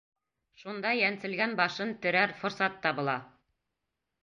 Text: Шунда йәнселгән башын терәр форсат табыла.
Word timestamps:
Шунда 0.61 0.93
йәнселгән 0.99 1.53
башын 1.61 1.93
терәр 2.07 2.35
форсат 2.41 2.83
табыла. 2.87 3.17